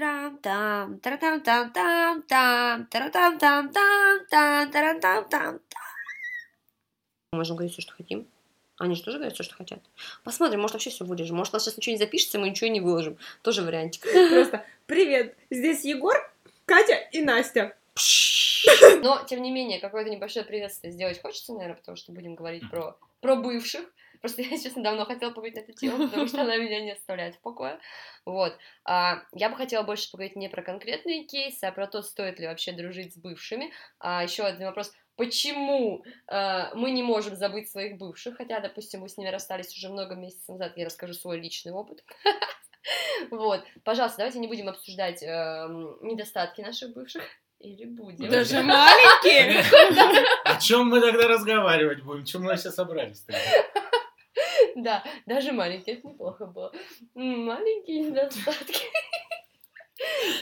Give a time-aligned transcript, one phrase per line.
[0.00, 5.60] Трам-там, тра-там-там-там-там, тра-там-там-там-там, тара-там-там-там.
[7.32, 8.26] Мы можем говорить все, что хотим.
[8.78, 9.80] Они же тоже говорят все, что хотят.
[10.24, 11.36] Посмотрим, может, вообще все вырежем.
[11.36, 13.18] Может, у нас сейчас ничего не запишется, мы ничего не выложим.
[13.42, 14.04] Тоже вариантик.
[14.30, 16.16] Просто привет, здесь Егор,
[16.64, 17.76] Катя и Настя.
[19.02, 22.96] Но, тем не менее, какое-то небольшое приветствие сделать хочется, наверное, потому что будем говорить про,
[23.20, 23.82] про бывших.
[24.20, 27.36] Просто я, честно, давно хотела поговорить на эту тему, потому что она меня не оставляет
[27.36, 27.78] в покое.
[28.24, 28.56] Вот.
[28.84, 32.46] А, я бы хотела больше поговорить не про конкретные кейсы, а про то, стоит ли
[32.46, 33.72] вообще дружить с бывшими.
[33.98, 34.92] А еще один вопрос.
[35.16, 36.02] Почему
[36.32, 38.38] э, мы не можем забыть своих бывших?
[38.38, 42.04] Хотя, допустим, мы с ними расстались уже много месяцев назад, я расскажу свой личный опыт.
[43.30, 47.22] Вот, пожалуйста, давайте не будем обсуждать эм, недостатки наших бывших.
[47.58, 48.30] Или будем.
[48.30, 49.62] Даже маленькие.
[50.44, 52.24] О чем мы тогда разговаривать будем?
[52.24, 53.26] Чем мы сейчас собрались?
[54.82, 56.72] Да, даже маленький, это неплохо было.
[57.14, 58.84] Маленькие недостатки.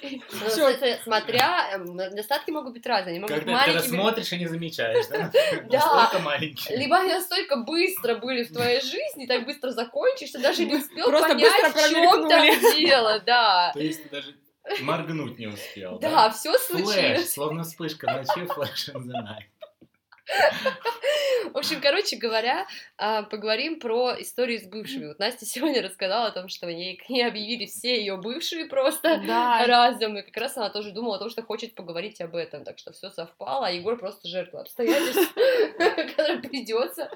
[0.03, 3.11] Ну, кстати, Смотря, эм, недостатки могут быть разные.
[3.13, 5.33] Они могут быть Когда ты когда маленькими, смотришь и не замечаешь, да?
[5.69, 5.79] Да.
[5.79, 6.77] Настолько маленький.
[6.77, 11.07] либо они настолько быстро были в твоей жизни, так быстро закончишь, что даже не успел
[11.09, 13.73] Просто понять, в чем там дело, да.
[13.73, 14.37] То есть ты даже
[14.83, 17.33] моргнуть не успел, Да, все Flash, случилось.
[17.33, 19.47] словно вспышка ночи, flash in the night.
[21.53, 22.67] В общем, короче говоря,
[22.99, 25.07] а, поговорим про истории с бывшими.
[25.07, 29.21] Вот Настя сегодня рассказала о том, что ей, к ней объявили все ее бывшие просто
[29.27, 29.65] Да.
[29.67, 32.79] разом, и как раз она тоже думала о том, что хочет поговорить об этом, так
[32.79, 35.35] что все совпало, а Егор просто жертва обстоятельств,
[36.17, 37.11] которым придется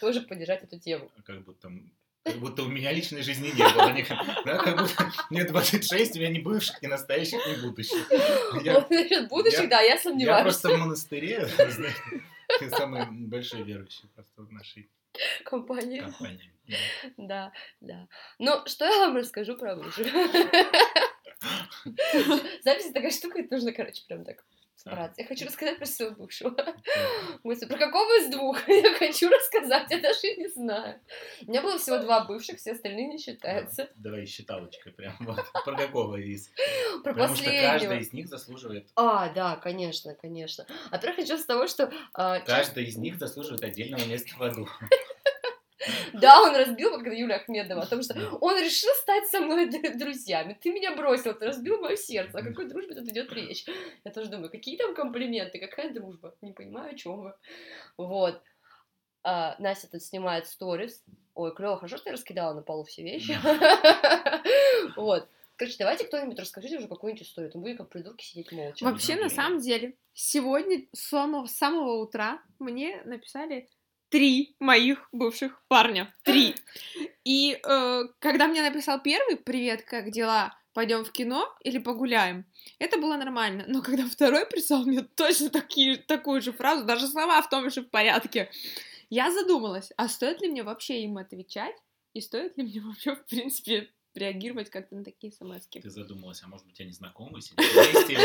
[0.00, 1.10] тоже поддержать эту тему.
[1.24, 1.90] Как будто м,
[2.22, 3.90] как будто у меня личной жизни не было.
[3.92, 8.10] никак- Да, как будто мне 26, у меня ни бывших, ни настоящих, ни будущих.
[8.62, 10.42] Я, Вот насчет будущих, я- да, я я сомневаюсь.
[10.42, 11.48] просто в монастыре,
[12.60, 14.90] я самый большой верующий просто в нашей
[15.44, 16.02] Компания.
[16.02, 16.52] компании.
[17.16, 17.52] Да.
[17.80, 18.06] Да.
[18.38, 20.06] Ну, что я вам расскажу про бывших?
[22.62, 24.44] Запись такая штука, это нужно, короче, прям так
[24.80, 25.20] стараться.
[25.20, 26.56] Я хочу рассказать про своего бывшего.
[27.44, 31.00] Господи, про какого из двух я хочу рассказать, я даже не знаю.
[31.46, 33.88] У меня было всего два бывших, все остальные не считаются.
[33.94, 35.14] Давай считалочкой прям.
[35.20, 35.44] Вот.
[35.64, 36.50] Про какого из?
[37.04, 38.00] Про Потому что каждый последнего.
[38.00, 40.66] из них заслуживает А, да, конечно, конечно.
[40.90, 41.92] А во-первых, начну с того, что...
[42.14, 44.68] а, Каждый из них заслуживает отдельного места в аду.
[46.12, 49.68] Да, он разбил, вот когда Юля Ахмедова, о том, что он решил стать со мной
[49.68, 50.58] друзьями.
[50.60, 52.38] Ты меня бросил, ты разбил мое сердце.
[52.38, 53.64] О какой дружбе тут идет речь?
[54.04, 56.34] Я тоже думаю, какие там комплименты, какая дружба?
[56.40, 57.34] Не понимаю, о чем вы.
[57.96, 58.42] Вот.
[59.22, 61.04] А, Настя тут снимает сторис.
[61.34, 63.36] Ой, клево, хорошо, что я раскидала на полу все вещи.
[64.96, 65.28] Вот.
[65.56, 67.50] Короче, давайте кто-нибудь расскажите уже какую-нибудь историю.
[67.54, 68.82] Мы будем как придурки сидеть молча.
[68.82, 73.68] Вообще, на самом деле, сегодня с самого, с самого утра мне написали
[74.10, 76.12] три моих бывших парня.
[76.22, 76.54] Три.
[77.24, 80.56] И э, когда мне написал первый «Привет, как дела?
[80.72, 82.44] Пойдем в кино или погуляем?»
[82.78, 83.64] Это было нормально.
[83.66, 87.82] Но когда второй прислал мне точно такие, такую же фразу, даже слова в том же
[87.82, 88.50] порядке,
[89.08, 91.76] я задумалась, а стоит ли мне вообще им отвечать?
[92.12, 96.48] И стоит ли мне вообще, в принципе, реагировать как-то на такие смс Ты задумалась, а
[96.48, 98.18] может быть, они знакомые сидят вместе?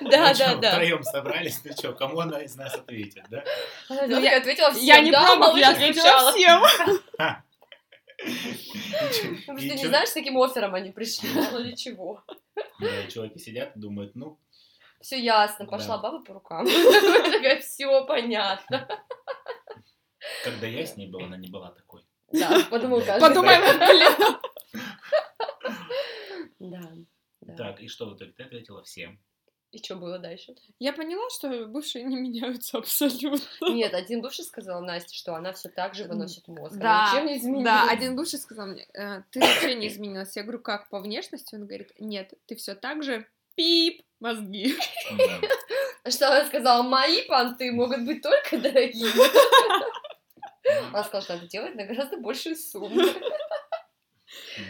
[0.10, 0.70] Да, да, да.
[0.72, 3.44] Втроем собрались, ну что, кому она из нас ответит, да?
[3.88, 6.32] Ну, я- ответила всем, Я не пробовала, я отвечала.
[6.32, 6.62] всем.
[8.22, 12.22] Потому что ты не знаешь, с каким оффером они пришли, мало ли чего.
[12.78, 14.38] Да, чуваки сидят и думают, ну,
[15.00, 16.66] Все ясно, пошла баба по рукам.
[16.66, 18.88] Такая, все понятно.
[20.44, 22.02] когда я с ней был, она не была такой.
[22.32, 23.28] Да, подумал каждый.
[23.28, 24.38] Подумаем, блин.
[26.58, 26.92] Да.
[27.40, 27.54] да.
[27.56, 28.32] Так, и что в итоге?
[28.32, 29.18] Ты ответила всем.
[29.72, 30.54] И что было дальше?
[30.78, 33.40] Я поняла, что бывшие не меняются абсолютно.
[33.62, 36.74] Нет, один бывший сказал Насте, что она все так же выносит мозг.
[36.74, 37.64] она Да, ничем не изменилась.
[37.64, 40.36] Да, один бывший сказал мне, «Э, ты вообще не изменилась.
[40.36, 41.54] Я говорю, как, по внешности?
[41.54, 44.76] Он говорит, нет, ты все так же пип мозги.
[46.04, 49.06] А Что она сказала, мои понты могут быть только дорогие.
[50.64, 53.02] Она сказала, что надо делать на гораздо большую сумму.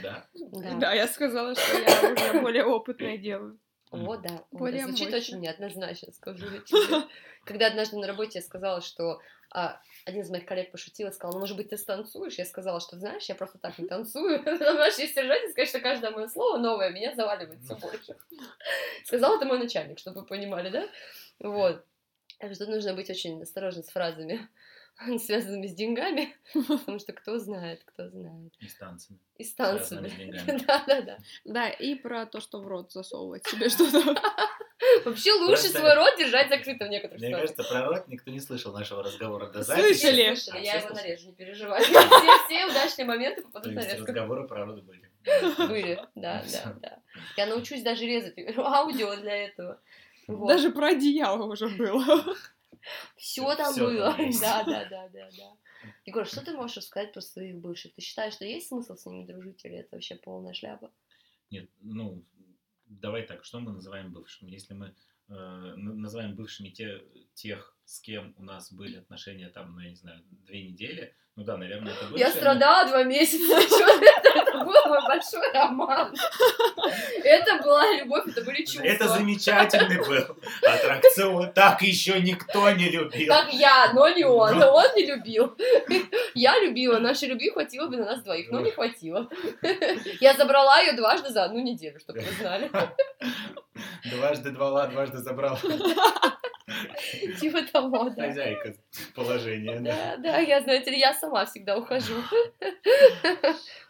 [0.02, 0.26] Да.
[0.34, 0.74] Да.
[0.74, 3.58] Да, я сказала, что я уже более опытное делаю.
[3.90, 4.44] О, да.
[4.50, 4.84] Более.
[4.84, 5.18] Звучит мощно.
[5.18, 7.06] очень неоднозначно, скажу я тебе.
[7.44, 11.34] Когда однажды на работе я сказала, что а, один из моих коллег пошутил и сказал,
[11.34, 12.38] ну, может быть, ты станцуешь?
[12.38, 14.40] Я сказала, что, знаешь, я просто так не танцую.
[14.42, 18.16] Знаешь, если ржать и сказать, что каждое мое слово новое меня заваливает все больше.
[19.04, 20.88] Сказал это мой начальник, чтобы вы понимали, да?
[21.40, 21.84] Вот.
[22.38, 24.48] Так что тут нужно быть очень осторожным с фразами,
[25.18, 28.52] связанными с деньгами, потому что кто знает, кто знает.
[28.60, 29.18] И с танцами.
[29.38, 30.08] И с танцами.
[30.08, 30.58] с деньгами.
[30.66, 31.18] Да-да-да.
[31.44, 34.14] Да, и про то, что в рот засовывать себе что-то.
[35.04, 37.54] Вообще лучше Просто- свой рот держать закрытым в некоторых Мне случаях.
[37.56, 39.92] кажется, про рот никто не слышал нашего разговора до Слышали.
[39.94, 40.00] записи.
[40.44, 41.06] Слышали, А, я его слышали?
[41.08, 41.82] нарежу, не переживай.
[41.82, 42.00] Все,
[42.46, 44.06] все удачные моменты попадут в есть нарезку.
[44.08, 45.08] разговоры про роды были.
[45.68, 46.98] Были, да, да, да.
[47.36, 49.80] Я научусь даже резать аудио для этого.
[50.26, 50.48] Вот.
[50.48, 52.24] Даже про одеяло уже было.
[53.16, 54.12] Все там Всё было.
[54.16, 54.30] там.
[54.40, 55.56] Да, да, да, да, да.
[56.04, 57.94] Егор, что ты можешь сказать про своих бывших?
[57.94, 60.92] Ты считаешь, что есть смысл с ними дружить, или это вообще полная шляпа?
[61.50, 62.24] Нет, ну,
[62.86, 64.48] давай так, что мы называем бывшим?
[64.48, 64.94] Если мы
[65.28, 67.02] называем бывшими те,
[67.34, 71.44] тех, с кем у нас были отношения там, ну, я не знаю, две недели, ну
[71.44, 72.20] да, наверное, это бывшие.
[72.20, 73.54] Я но- страдала два месяца.
[73.54, 74.64] Это?
[74.64, 76.14] Был мой большой роман.
[77.24, 78.82] Это была любовь, это были чувства.
[78.82, 83.28] Это замечательный был аттракцион, так еще никто не любил.
[83.28, 84.58] Как я, но не он.
[84.58, 84.66] Ну.
[84.66, 85.56] Он не любил.
[86.34, 86.98] Я любила.
[86.98, 89.28] Нашей любви хватило бы на нас двоих, но не хватило.
[90.20, 92.70] Я забрала ее дважды за одну неделю, чтобы вы знали.
[94.10, 95.58] Дважды двала, дважды забрала
[97.40, 98.28] Типа того, да.
[98.28, 98.74] хозяйка
[99.14, 99.80] положения.
[99.80, 100.16] Да.
[100.16, 102.14] Да, да, я, знаете я сама всегда ухожу.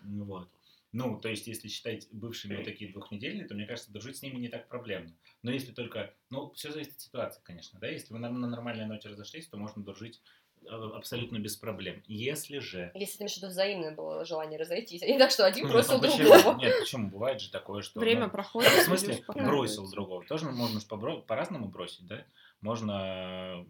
[0.02, 0.48] Ну Вот.
[0.92, 4.36] Ну, то есть, если считать бывшими вот такие двухнедельные, то, мне кажется, дружить с ними
[4.36, 5.16] не так проблемно.
[5.42, 6.14] Но если только...
[6.28, 7.88] Ну, все зависит от ситуации, конечно, да?
[7.88, 10.20] Если вы на, на нормальной ноте разошлись, то можно дружить
[10.68, 12.02] абсолютно без проблем.
[12.06, 12.90] Если же...
[12.94, 15.72] Если ты имеешь в виду взаимное было желание разойтись, а не так, что один Ну,
[15.72, 16.28] бросил ну, почему?
[16.28, 16.58] другого.
[16.58, 17.10] Нет, почему?
[17.10, 18.00] Бывает же такое, что...
[18.00, 18.70] Время ну, проходит.
[18.70, 20.24] В смысле, бросил другого.
[20.24, 20.80] Тоже можно
[21.26, 22.24] по-разному бросить, да?
[22.60, 23.66] Можно...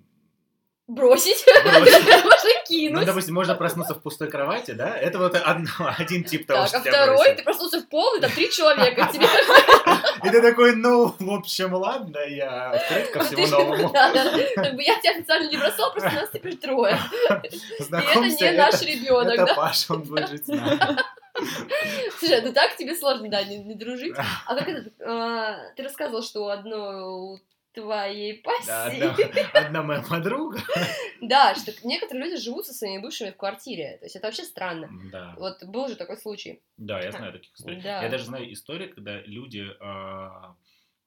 [0.88, 2.06] Бросить, Бросить.
[2.24, 3.06] можно Ну, кинуть.
[3.06, 4.96] допустим, можно проснуться в пустой кровати, да?
[4.96, 8.20] Это вот одно, один тип того, Так, что а второй, ты проснулся в пол, и
[8.20, 9.08] там три человека.
[9.12, 9.26] Тебе
[10.24, 13.90] И ты такой, ну, в общем, ладно, я открыт ко Ну, всему новому.
[13.92, 14.24] Да, да.
[14.56, 16.98] Как бы я тебя официально не бросал, просто нас теперь трое.
[17.30, 19.54] И это не наш ребенок, это?
[19.54, 20.78] Паша, он будет жить с нами.
[22.18, 24.14] Слушай, ну так тебе сложно, да, не, не дружить.
[24.46, 24.90] А как это?
[25.00, 27.38] а, ты рассказывал, что у
[27.72, 29.56] твоей Да, пассии.
[29.56, 30.60] одна, моя подруга.
[31.20, 33.96] Да, что некоторые люди живут со своими бывшими в квартире.
[33.98, 34.90] То есть это вообще странно.
[35.10, 36.60] Да, Вот был же такой случай.
[36.76, 37.80] да, я знаю таких историй.
[37.82, 38.02] Да.
[38.02, 40.56] Я даже знаю истории, когда люди а,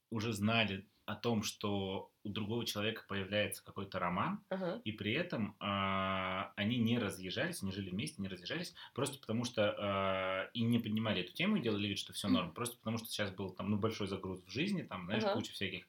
[0.09, 4.81] уже знали о том, что у другого человека появляется какой-то роман, Ага.
[4.83, 9.75] и при этом а, они не разъезжались, не жили вместе, не разъезжались, просто потому что
[9.77, 13.05] а, и не поднимали эту тему и делали вид, что все норм, просто потому что
[13.07, 15.33] сейчас был там ну, большой загруз в жизни, там, знаешь, Ага.
[15.33, 15.85] куча всяких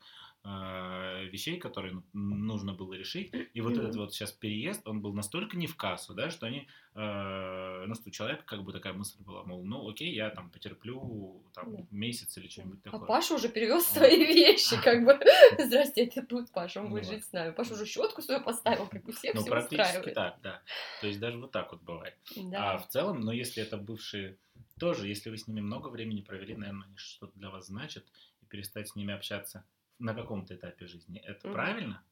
[0.46, 5.56] вещей, которые ну, нужно было решить, и вот этот вот сейчас переезд, он был настолько
[5.56, 9.42] не в кассу, да, что они, э, ну, у человека как бы такая мысль была,
[9.44, 13.08] мол, ну, окей, я там потерплю там месяц или что-нибудь А такое.
[13.08, 15.18] Паша уже перевез свои вещи, как бы.
[15.58, 17.52] Здрасте, это будет Паша, он Ну будет жить с нами.
[17.52, 20.62] Паша уже щетку свою поставил, как бы всех Ну, практически так, да.
[21.00, 22.14] То есть даже вот так вот бывает.
[22.54, 24.38] А в целом, но если это бывшие
[24.78, 28.04] тоже, если вы с ними много времени провели, наверное, они что-то для вас значат,
[28.42, 29.64] и перестать с ними общаться
[29.98, 31.52] на каком-то этапе жизни, это Мгм.
[31.52, 32.04] правильно,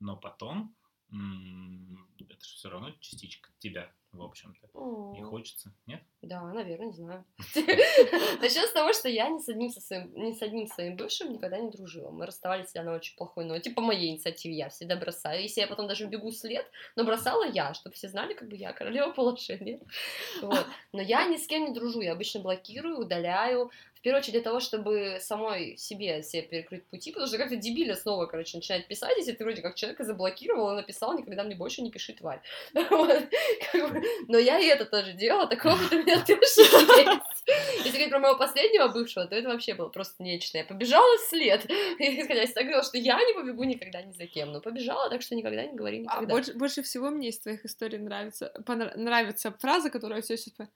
[0.00, 0.76] но потом
[1.10, 4.70] м, это же все равно частичка тебя, в общем-то.
[5.10, 5.22] И О.
[5.22, 6.04] хочется, нет?
[6.22, 7.24] Да, наверное, не знаю.
[8.40, 11.32] Начнем с того, что я ни с одним, со своим, ни с одним своим бывшим
[11.32, 12.10] никогда не дружила.
[12.10, 13.70] Мы расставались всегда на очень плохой ноте.
[13.70, 15.42] По моей инициативе я всегда бросаю.
[15.42, 18.72] Если я потом даже бегу след, но бросала я, чтобы все знали, как бы я
[18.72, 19.80] королева положения.
[20.42, 20.66] Вот.
[20.92, 22.00] Но я ни с кем не дружу.
[22.00, 23.70] Я обычно блокирую, удаляю.
[24.08, 28.24] Первую очередь для того, чтобы самой себе, себе перекрыть пути, потому что как-то дебильно снова,
[28.24, 31.90] короче, начинает писать, если ты вроде как человека заблокировал и написал, никогда мне больше не
[31.90, 32.40] пиши, тварь.
[32.72, 37.84] Но я и это тоже делала, такого у меня тоже есть.
[37.84, 40.56] Если говорить про моего последнего бывшего, то это вообще было просто нечто.
[40.56, 41.66] Я побежала вслед,
[41.98, 45.34] исходя из того, что я не побегу никогда ни за кем, но побежала, так что
[45.34, 46.34] никогда не говори А никогда.
[46.34, 50.66] больше, больше всего мне из твоих историй нравится, нравится фраза, которая все сейчас...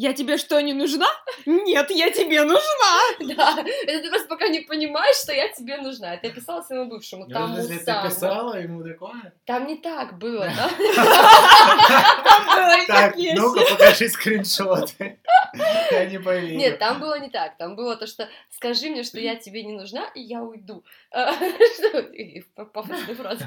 [0.00, 1.08] Я тебе что, не нужна?
[1.44, 3.36] Нет, я тебе нужна!
[3.36, 6.14] Да, это ты просто пока не понимаешь, что я тебе нужна.
[6.14, 9.34] Это я писала своему бывшему, тому Если ты писала ему такое?
[9.44, 10.70] Там не так было, да?
[12.24, 15.20] Там было и Так, ну-ка покажи скриншоты.
[15.90, 16.56] Я не поверю.
[16.56, 17.56] Нет, там было не так.
[17.58, 20.84] Там было то, что скажи мне, что я тебе не нужна, и я уйду.
[22.54, 23.44] Пафосная фраза.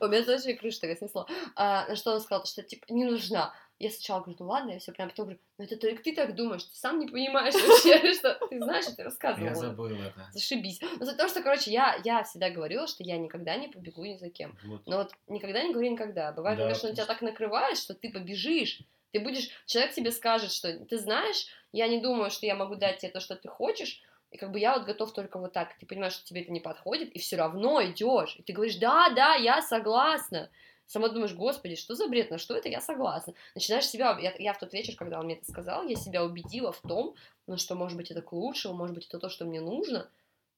[0.00, 1.26] У меня тоже крыша такая снесло.
[1.56, 3.54] А, На что он сказал, что типа не нужна.
[3.78, 6.34] Я сначала говорю, ну ладно, я все прям потом говорю, ну это только ты так
[6.34, 9.46] думаешь, ты сам не понимаешь вообще, что ты знаешь, ты рассказывал.
[9.46, 10.28] Я забыл это.
[10.32, 10.80] Зашибись.
[10.80, 14.16] Ну, за то, что, короче, я, я всегда говорила, что я никогда не побегу ни
[14.16, 14.58] за кем.
[14.64, 14.82] Вот.
[14.86, 16.32] Но вот никогда не говори никогда.
[16.32, 18.80] Бывает, Да, конечно, он тебя так накрывает, что ты побежишь.
[19.12, 19.48] Ты будешь...
[19.66, 23.20] Человек тебе скажет, что ты знаешь, я не думаю, что я могу дать тебе то,
[23.20, 25.78] что ты хочешь, и как бы я вот готов только вот так.
[25.78, 28.36] Ты понимаешь, что тебе это не подходит, и все равно идешь.
[28.36, 30.50] И ты говоришь, да, да, я согласна.
[30.88, 33.34] Сама думаешь, господи, что за бред, на что это я согласна.
[33.54, 34.18] Начинаешь себя...
[34.18, 37.14] Я, я в тот вечер, когда он мне это сказал, я себя убедила в том,
[37.46, 40.10] ну, что, может быть, это к лучшему, может быть, это то, что мне нужно.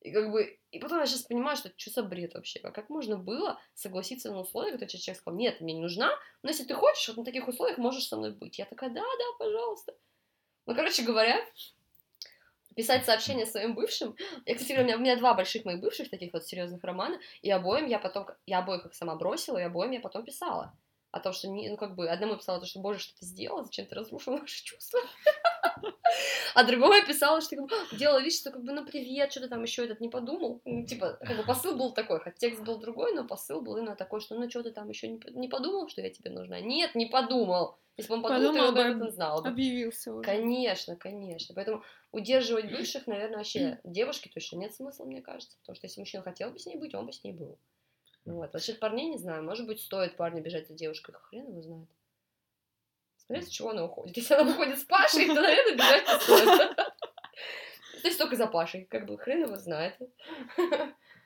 [0.03, 2.61] И как бы, и потом я сейчас понимаю, что что за бред вообще?
[2.61, 6.11] А как можно было согласиться на условия, когда человек сказал, нет, мне не нужна,
[6.43, 8.59] но если ты хочешь, вот на таких условиях можешь со мной быть.
[8.59, 9.97] Я такая, да, да, пожалуйста.
[10.67, 11.45] Ну, короче говоря,
[12.81, 14.17] писать сообщения своим бывшим.
[14.47, 17.21] Я, кстати, говоря, у меня, у меня два больших моих бывших таких вот серьезных романа,
[17.43, 20.73] и обоим я потом, я обоих их сама бросила, и обоим я потом писала.
[21.13, 23.27] О том, что, не, ну, как бы, одному я писала то, что, боже, что ты
[23.27, 25.01] сделала, зачем ты разрушила наши чувства.
[26.55, 27.57] А другому я писала, что,
[27.93, 30.61] делала вид, что, как бы, ну, привет, что ты там еще этот не подумал.
[30.89, 34.21] Типа, как бы, посыл был такой, хоть текст был другой, но посыл был именно такой,
[34.21, 36.61] что, ну, что ты там еще не, подумал, что я тебе нужна?
[36.61, 37.79] Нет, не подумал.
[37.97, 39.43] Если бы он подумал, Подумал то бы, бы это знал.
[39.43, 39.49] бы.
[39.49, 40.23] Объявился уже.
[40.25, 41.55] Конечно, конечно.
[41.55, 45.59] Поэтому удерживать бывших, наверное, вообще девушки точно нет смысла, мне кажется.
[45.59, 47.59] Потому что если мужчина хотел бы с ней быть, он бы с ней был.
[48.25, 48.53] Вот.
[48.53, 49.43] Насчет парней не знаю.
[49.43, 51.89] Может быть, стоит парню бежать за девушкой, хрен его знает.
[53.17, 54.17] Смотря с чего она уходит.
[54.17, 56.77] Если она уходит с Пашей, то, наверное, бежать не стоит.
[58.03, 58.85] То есть только за Пашей.
[58.87, 59.99] Как бы хрен его знает.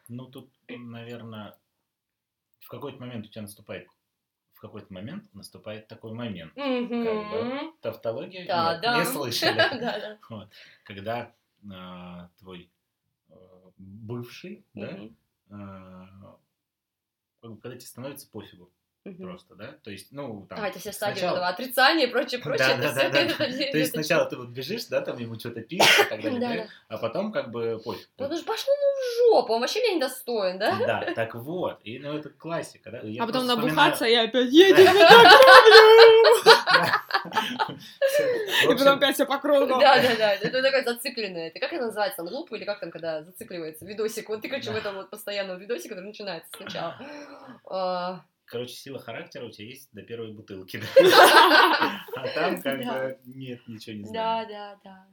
[0.08, 1.56] Ну, тут, наверное,
[2.60, 3.88] в какой-то момент у тебя наступает,
[4.52, 6.54] в какой-то момент наступает такой момент.
[6.56, 7.74] Мгм.
[7.80, 8.46] Тавтология?
[8.46, 8.98] Да, Нет, да.
[8.98, 9.56] Не слышали.
[9.80, 10.18] Да, да.
[10.28, 10.48] Вот.
[10.84, 11.34] Когда
[11.72, 12.70] а, твой
[13.30, 13.34] э,
[13.78, 14.98] бывший, да.
[17.44, 18.70] А, бы, когда тебе становится пофигу
[19.12, 19.72] просто, да?
[19.82, 20.56] То есть, ну, там...
[20.56, 22.76] Давайте все стадии сначала- этого отрицания и прочее, прочее.
[22.80, 26.00] Да, да, да, да, То есть сначала ты вот бежишь, да, там ему что-то пишешь
[26.00, 26.68] и так далее, Да, да, да.
[26.88, 28.08] а потом как бы пофиг.
[28.16, 30.78] Да он же пошел ну в жопу, он вообще меня недостоин, да?
[30.78, 31.80] Да, так вот.
[31.84, 33.02] И, ну, это классика, да?
[33.20, 35.32] А потом набухаться, и опять я тебя так
[35.66, 36.33] люблю!
[38.64, 39.66] И потом опять все по кругу.
[39.66, 40.34] Да, да, да.
[40.34, 41.48] Это такое зацикленное.
[41.48, 42.18] Это как это называется?
[42.18, 44.28] Там луп или как там, когда зацикливается видосик?
[44.28, 46.98] Вот ты, короче, в этом вот постоянном видосе, который начинается сначала.
[47.70, 50.82] А, Короче, сила характера у тебя есть до первой бутылки.
[52.16, 54.46] А там как бы нет, ничего не знаю.
[54.48, 54.80] да, да.
[54.84, 55.06] да.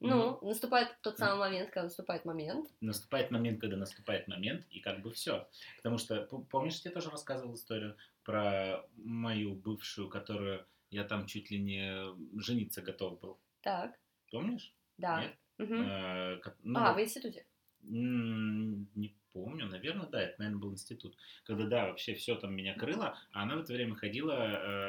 [0.00, 2.68] Ну, наступает тот самый момент, когда наступает момент.
[2.80, 5.48] наступает момент, когда наступает момент, и как бы все.
[5.76, 11.58] Потому что, помнишь, я тоже рассказывал историю про мою бывшую, которую я там чуть ли
[11.58, 13.40] не жениться готов был.
[13.60, 13.98] Так,
[14.30, 14.76] Помнишь?
[14.98, 15.16] да.
[15.20, 15.36] Нет?
[15.58, 15.84] Мгм.
[15.84, 17.46] Э, ну, А, вот, в институте.
[17.82, 21.16] не помню, наверное, да, это, наверное, был институт.
[21.44, 24.32] Когда, да, вообще все там меня крыло, а она в это время ходила,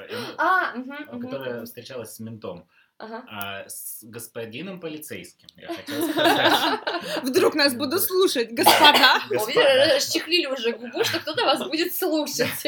[0.09, 1.65] э, А, мгм, которая мгм.
[1.65, 3.25] встречалась с ментом, Ага.
[3.27, 6.79] а с господином полицейским, я хотел сказать.
[7.23, 9.19] Вдруг нас будут слушать, господа.
[9.29, 9.95] Господа.
[9.95, 12.65] расчехлили уже губу, что кто-то вас будет слушать.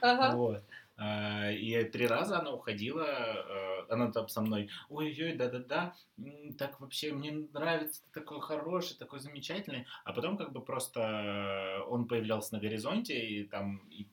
[0.02, 0.62] Вот.
[0.96, 5.94] А, И три раза она уходила, э, она там со мной, ой-ой, да-да-да,
[6.58, 12.06] так вообще мне нравится, ты такой хороший, такой замечательный, а потом как бы просто он
[12.06, 14.06] появлялся на горизонте и там и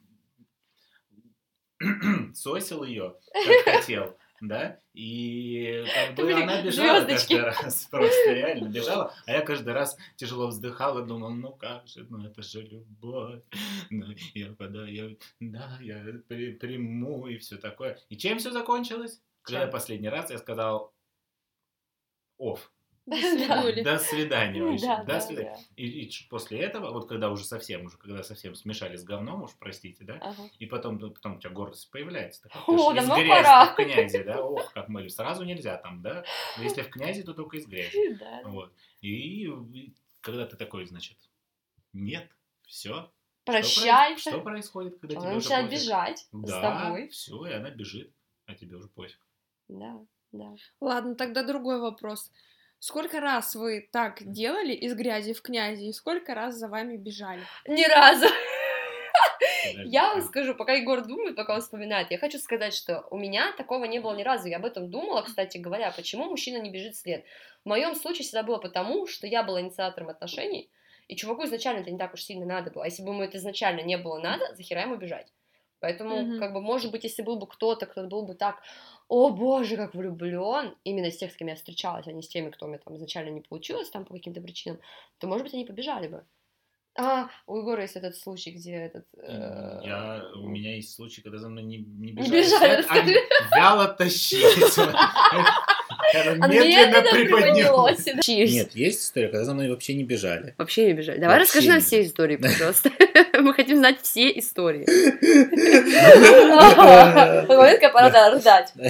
[2.34, 7.36] сосил ее, как хотел, да, и как бы она бежала звёздочки.
[7.36, 11.88] каждый раз, просто реально бежала, а я каждый раз тяжело вздыхал и думал, ну как
[11.88, 13.42] же, ну это же любовь,
[13.90, 18.00] ну, я, когда я, да, я при- приму и все такое.
[18.10, 19.22] И чем все закончилось?
[19.42, 19.72] Когда Чем?
[19.72, 20.94] последний раз я сказал,
[22.38, 22.72] оф,
[23.84, 25.56] До свидания до да, свидания.
[25.56, 25.60] да.
[25.76, 30.04] И, после этого, вот когда уже совсем, уже когда совсем смешали с говном, уж простите,
[30.04, 32.50] да, и потом, потом у тебя гордость появляется.
[32.68, 33.66] О, давно грязи пора.
[33.66, 36.24] в князи, да, ох, как мы, сразу нельзя там, да,
[36.58, 38.20] если в князи, то только из грязи.
[38.46, 38.74] Вот.
[39.02, 39.50] И,
[40.22, 41.18] когда ты такой, значит,
[41.94, 42.30] нет,
[42.66, 43.12] все.
[43.46, 44.18] Прощай.
[44.18, 45.82] Что, происходит, когда Она тебе уже начинает пофиг?
[45.82, 47.08] бежать с Да, тобой.
[47.10, 48.12] все, и она бежит,
[48.46, 49.20] а тебе уже пофиг.
[49.68, 50.00] Да,
[50.32, 50.56] да.
[50.80, 52.32] Ладно, тогда другой вопрос.
[52.80, 57.42] Сколько раз вы так делали из грязи в князи, и сколько раз за вами бежали?
[57.68, 58.26] Ни разу.
[59.86, 63.18] Я вам а, скажу, пока Егор думает, пока он вспоминает, я хочу сказать, что у
[63.18, 64.48] меня такого не было ни разу.
[64.48, 67.26] Я об этом думала, кстати говоря, почему мужчина не бежит вслед.
[67.66, 70.70] В моем случае всегда было потому, что я была инициатором отношений,
[71.08, 72.84] и чуваку изначально это не так уж сильно надо было.
[72.84, 75.28] А если бы ему это изначально не было надо, захера ему бежать.
[75.80, 76.40] Поэтому, Мгм.
[76.40, 78.62] как бы, может быть, если был бы кто-то, кто был бы так,
[79.08, 82.50] о боже, как влюблен, именно с тех, с кем я встречалась, а не с теми,
[82.50, 84.80] кто у меня там изначально не получилось там по каким-то причинам,
[85.20, 86.26] то, может быть, они побежали бы.
[86.98, 89.06] А, у Егора есть этот случай, где этот...
[89.18, 93.24] э, Я, у меня есть случай, когда за мной не, не Не бежали, бежали, вслед,
[93.52, 94.78] а вяло тащились.
[96.14, 97.04] Я Она медленно.
[98.28, 100.54] Нет, есть история, когда за мной вообще не бежали.
[100.58, 101.20] Вообще не бежали.
[101.20, 102.92] Давай расскажи нам все истории, пожалуйста.
[103.40, 104.86] Мы хотим знать все истории.
[107.48, 108.74] Момент, пора рыдать.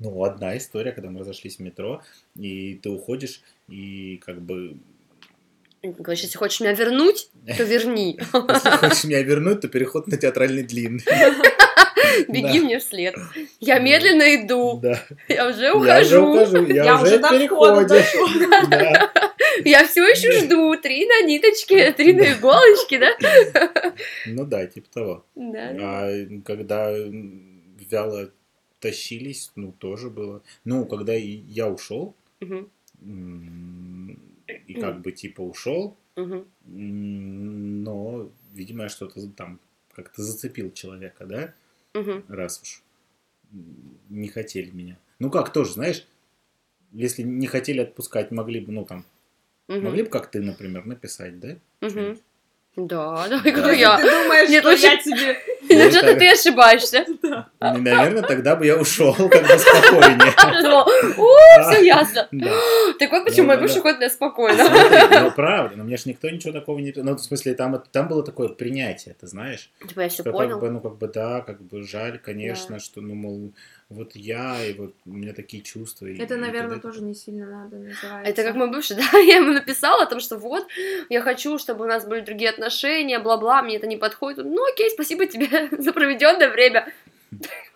[0.00, 2.02] Ну, одна история, когда мы разошлись в метро,
[2.36, 4.76] и ты уходишь, и как бы...
[5.82, 8.18] Говоришь, если хочешь меня вернуть, то верни.
[8.18, 11.04] Если хочешь меня вернуть, то переход на театральный длинный.
[12.28, 13.14] Беги мне вслед.
[13.60, 14.82] Я медленно иду.
[15.28, 16.66] Я уже ухожу.
[16.66, 17.94] я, уже до входа.
[19.64, 20.76] Я все еще жду.
[20.80, 23.16] Три на ниточке, три на иголочке, да?
[24.26, 25.24] Ну да, типа того.
[25.36, 26.10] А
[26.44, 26.92] когда
[27.90, 28.30] вяло
[28.80, 30.42] тащились, ну, тоже было.
[30.64, 32.66] Ну, когда я ушел, и
[34.74, 39.60] как бы типа ушел, но, видимо, я что-то там
[39.92, 41.54] как-то зацепил человека, да?
[41.94, 42.24] Мгм.
[42.28, 42.82] раз уж
[44.08, 44.98] не хотели меня.
[45.20, 46.06] Ну как тоже, знаешь,
[46.92, 49.04] если не хотели отпускать, могли бы, ну там,
[49.68, 49.84] Мгм.
[49.84, 51.56] могли бы, как ты, например, написать, да?
[51.80, 52.22] Что-нибудь?
[52.76, 53.72] Да, да, Да.
[53.72, 53.96] я.
[53.98, 55.38] Ты думаешь, Нет, что вообще- я тебе...
[55.68, 57.04] Ну, что-то ты ошибаешься.
[57.60, 60.34] Наверное, тогда бы я ушел как бы спокойнее.
[61.16, 62.28] О, все ясно.
[62.32, 62.50] Да.
[62.98, 64.64] Так вот почему мой бывший ходит спокойно.
[65.22, 66.92] Ну правда, но мне же никто ничего такого не...
[66.96, 69.70] Ну, в смысле, там, это- там было такое принятие, ты знаешь?
[69.88, 70.60] Типа я все понял.
[70.60, 73.52] ну, как бы, да, как бы жаль, конечно, что, ну, мол,
[73.94, 76.06] вот я, и вот у меня такие чувства.
[76.06, 78.30] и- Это, и наверное, тоже не сильно надо называется.
[78.30, 80.66] Это как мой бывший, да, я ему написала о том, что вот,
[81.08, 84.44] я хочу, чтобы у нас были другие отношения, бла-бла, мне это не подходит.
[84.44, 86.92] Ну окей, спасибо тебе за проведенное время.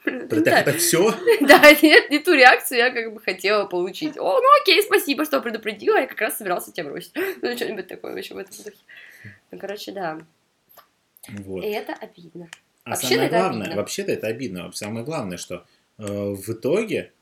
[0.05, 1.15] Так Да, это все?
[1.41, 4.17] Да, нет, не ту реакцию я как бы хотела получить.
[4.17, 7.13] О, ну окей, спасибо, что предупредила, я как раз собирался тебя бросить.
[7.43, 8.77] Ну, что-нибудь такое вообще в этом духе.
[9.51, 10.19] Ну, короче, да.
[11.29, 11.65] Вот.
[11.65, 12.49] И это обидно.
[12.85, 13.77] А Вообще-то самое это главное, обидно.
[13.83, 14.73] вообще-то это обидно.
[14.73, 15.67] Самое главное, что
[15.99, 17.12] в итоге,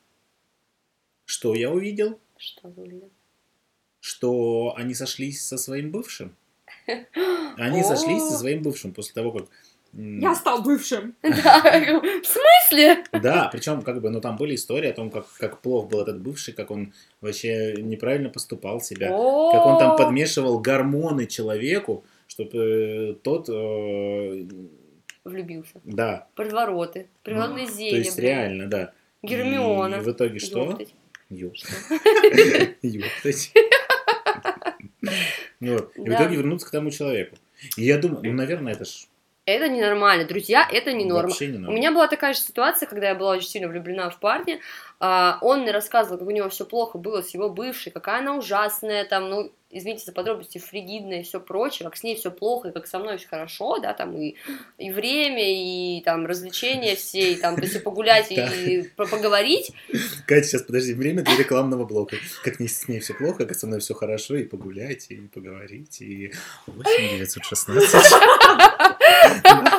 [1.24, 3.10] что я увидел, Что вы увидели?
[4.00, 6.36] что они сошлись со своим бывшим.
[7.56, 9.46] Они сошлись со своим бывшим после того, как...
[9.92, 11.16] Я стал бывшим.
[11.22, 11.62] Да,
[12.22, 13.04] в смысле?
[13.12, 16.20] Да, причем как бы, ну там были истории о том, как, как плох был этот
[16.20, 23.48] бывший, как он вообще неправильно поступал себя, как он там подмешивал гормоны человеку, чтобы тот,
[23.48, 24.46] э,
[25.28, 25.80] Влюбился.
[25.84, 27.98] да, Привороты, природные то зелья.
[27.98, 28.28] есть блин.
[28.28, 28.92] реально, да.
[29.22, 29.96] Гермиона.
[29.96, 30.78] И в итоге что?
[31.30, 32.78] Ёптать.
[32.82, 33.52] Ёптать.
[35.60, 35.96] Вот.
[35.96, 37.36] И в итоге вернуться к тому человеку.
[37.76, 39.06] И я думаю, ну, наверное, это ж
[39.46, 41.28] Это ненормально, друзья, это не норма.
[41.28, 41.74] вообще не У норма.
[41.76, 44.60] меня была такая же ситуация, когда я была очень сильно влюблена в парня.
[45.00, 48.36] А, он мне рассказывал, как у него все плохо было с его бывшей, какая она
[48.36, 52.68] ужасная, там, ну, извините за подробности, фригидная и все прочее, как с ней все плохо,
[52.68, 54.34] и как со мной все хорошо, да, там и,
[54.78, 59.72] и время, и там развлечения все, и там, то есть и погулять, и по- поговорить.
[60.26, 62.16] Катя, сейчас подожди, время для рекламного блока.
[62.42, 66.00] Как не с ней все плохо, как со мной все хорошо, и погулять, и поговорить,
[66.00, 66.32] и
[66.66, 68.12] 8916.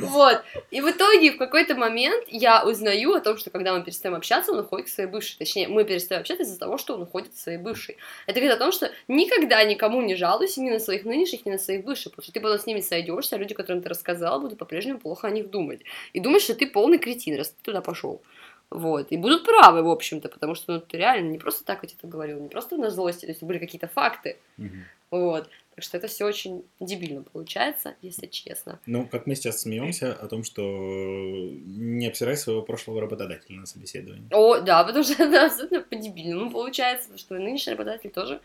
[0.08, 0.42] Вот.
[0.70, 4.52] И в итоге в какой-то момент я узнаю о том, что когда мы перестаем общаться,
[4.52, 5.36] он уходит к своей бывшей.
[5.38, 7.96] Точнее, мы перестаем общаться из-за того, что он уходит к своей бывшей.
[8.26, 11.58] Это говорит о том, что никогда никому не жалуйся ни на своих нынешних, ни на
[11.58, 14.58] своих бывших, потому что ты потом с ними сойдешься, а люди, которым ты рассказала, будут
[14.58, 15.80] по-прежнему плохо о них думать.
[16.12, 18.22] И думать, что ты полный кретин, раз ты туда пошел.
[18.70, 19.12] Вот.
[19.12, 22.06] И будут правы, в общем-то, потому что ну, ты реально не просто так тебе это
[22.06, 24.36] говорил, не просто на злости, то есть были какие-то факты.
[24.58, 24.84] Мгм.
[25.10, 25.48] Вот.
[25.74, 28.80] Так что это все очень дебильно получается, если честно.
[28.86, 34.26] Ну, как мы сейчас смеемся о том, что не обсирай своего прошлого работодателя на собеседовании.
[34.32, 38.40] О, да, потому что это абсолютно по-дебильному получается, потому что нынешний работодатель тоже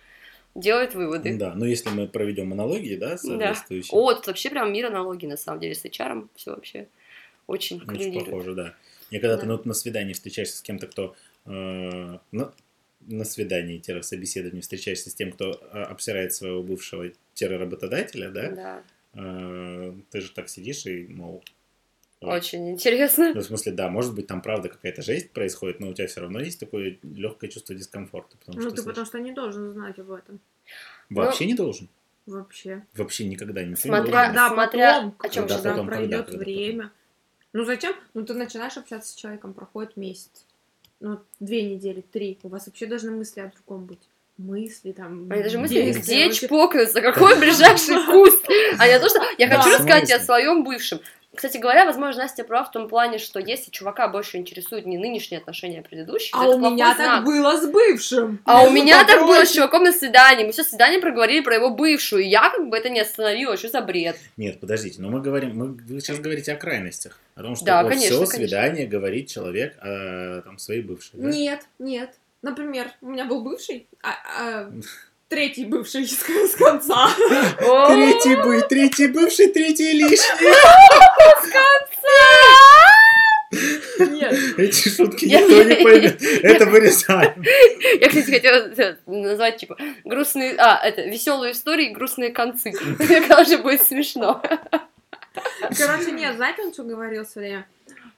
[0.53, 1.35] делает выводы.
[1.35, 5.37] Да, но если мы проведем аналогии, да, соответствующие, О, тут вообще прям мир аналогии, на
[5.37, 6.87] самом деле, с HR все вообще
[7.47, 8.75] очень очень похоже, да.
[9.09, 9.53] И когда ты Да.
[9.53, 12.53] ну, на свидании встречаешься с кем-то, кто э, на,
[13.07, 17.11] на свидании, собеседовании встречаешься с тем, кто э, обсирает своего бывшего
[17.57, 18.83] работодателя, да, Да,
[19.15, 21.43] э, ты же так сидишь и, мол,
[22.21, 23.33] очень интересно.
[23.33, 26.21] Ну, в смысле, да, может быть, там правда какая-то жесть происходит, но у тебя все
[26.21, 28.37] равно есть такое легкое чувство дискомфорта.
[28.37, 28.87] Потому Ну, что ты слышишь.
[28.91, 30.39] потому что не должен знать об этом.
[31.09, 31.89] Вообще не должен.
[32.25, 32.85] Вообще.
[32.95, 34.33] Вообще никогда не Смотря- должен.
[34.35, 36.91] Да, смотря потом, о чем Когда когда потом, пройдет когда, когда время.
[37.51, 37.93] Ну зачем?
[38.13, 40.45] Ну ты начинаешь общаться с человеком, проходит месяц.
[41.03, 42.39] Ну, две недели, три.
[42.43, 43.99] У вас вообще должны мысли о другом быть.
[44.37, 45.29] Мысли там.
[45.29, 48.45] Они даже мысли, действия, где вообще- чпокнуться, какой ближайший куст.
[48.79, 51.01] А не то, что я хочу рассказать о своем бывшем.
[51.35, 55.39] Кстати говоря, возможно, Настя права в том плане, что если чувака больше интересуют не нынешние
[55.39, 57.25] отношения, а предыдущие, то А это у меня плохой так знак.
[57.25, 58.39] было с бывшим.
[58.45, 60.45] А у меня так было с чуваком на свидании.
[60.45, 62.23] Мы все свидание проговорили про его бывшую.
[62.23, 63.57] И я как бы это не остановила.
[63.57, 64.15] Что за бред?
[64.37, 67.17] Нет, подождите, но мы говорим, мы, вы сейчас говорите о крайностях.
[67.35, 68.37] О том, что Да, вот конечно, все конечно.
[68.37, 71.11] свидание говорит человек о там, своей бывшей.
[71.19, 71.29] да?
[71.29, 72.13] Нет, нет.
[72.43, 74.71] Например, у меня был бывший, а, а,
[75.33, 77.09] третий бывший с, с конца.
[77.87, 80.53] Третий бы, третий бывший, третий лишний.
[84.11, 84.33] Нет.
[84.57, 86.21] Эти шутки никто не поймет.
[86.21, 87.43] Это вырезаем.
[87.99, 88.71] Я, кстати, хотела
[89.05, 90.55] назвать, типа, грустные...
[90.57, 92.73] А, это, веселые истории и грустные концы.
[92.99, 94.41] Мне кажется, будет смешно.
[95.77, 97.67] Короче, нет, знаете, он что говорил все время?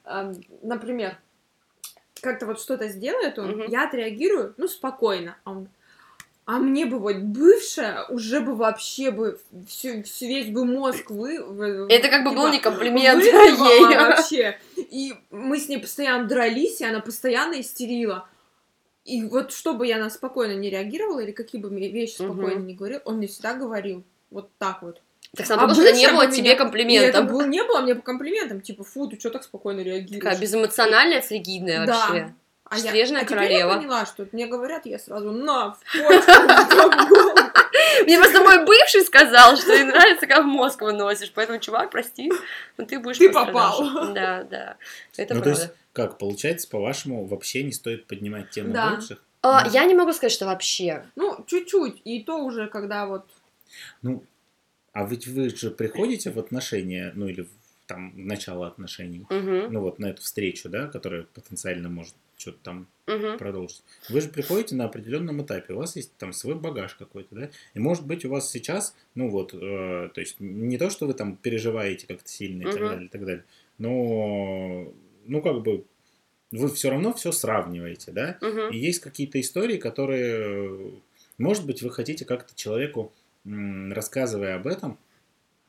[0.06, 1.18] Эм, Например,
[2.22, 5.38] как-то вот что-то сделает он, я отреагирую, ну, спокойно.
[5.44, 5.70] А он,
[6.46, 11.38] а мне бы вот бывшая уже бы вообще бы всю, всю- весь бы мозг вы...
[11.90, 13.32] Это как бы был типа, не комплимент ей.
[13.98, 14.60] вообще.
[14.78, 18.28] и мы с ней постоянно дрались, и она постоянно истерила.
[19.06, 22.68] И вот чтобы я на спокойно не реагировала, или какие бы мне вещи спокойно Мгм.
[22.68, 25.02] не говорил, он мне всегда говорил вот так вот.
[25.36, 27.28] Так само, что это не было бы тебе меня- И это комплиментом.
[27.28, 30.24] был, не было мне комплиментом, типа, фу, ты что так спокойно реагируешь?
[30.24, 32.08] Такая безэмоциональная, фригидная Да.
[32.08, 32.34] вообще.
[32.68, 33.70] А я, снежная а теперь королева.
[33.70, 37.46] я поняла, что мне говорят, я сразу на, в в.
[38.04, 41.32] Мне просто мой бывший сказал, что ей нравится, как мозг выносишь.
[41.34, 42.32] Поэтому, чувак, прости,
[42.78, 44.14] но ты будешь Ты попал.
[44.14, 44.78] Да, да.
[45.18, 45.78] Это Ну, то есть, правда.
[45.94, 48.92] как, получается, по-вашему, вообще не стоит поднимать тему Да.
[48.96, 49.24] бывших?
[49.42, 51.06] А, я не могу сказать, что вообще.
[51.16, 53.30] Ну, чуть-чуть, и то уже, когда вот...
[54.02, 54.24] Ну,
[54.92, 57.50] а ведь вы же приходите в отношения, ну, или в,
[57.86, 62.88] там, в начало отношений, ну, вот на эту встречу, да, которая потенциально может что-то там
[63.08, 63.38] мгм.
[63.38, 63.84] продолжить.
[64.10, 67.80] Вы же приходите на определенном этапе, у вас есть там свой багаж какой-то, да, и
[67.80, 71.38] может быть у вас сейчас, ну вот, э, то есть не то, что вы там
[71.38, 73.46] переживаете как-то сильно и так далее, и так далее,
[73.78, 74.94] но,
[75.26, 75.86] ну как бы,
[76.52, 78.72] вы все равно все сравниваете, да, Мгм.
[78.72, 81.02] и есть какие-то истории, которые,
[81.38, 84.98] может быть, вы хотите как-то человеку, рассказывая об этом,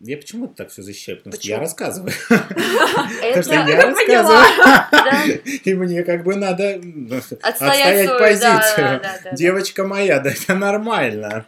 [0.00, 1.18] я почему так все защищаю?
[1.18, 1.54] Потому что Почему?
[1.54, 2.12] я рассказываю.
[2.28, 5.42] Потому что я рассказываю.
[5.64, 9.00] И мне как бы надо ну, отстоять позицию.
[9.32, 11.46] Девочка моя, да это нормально.